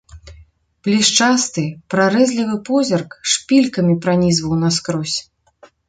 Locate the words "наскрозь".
4.67-5.17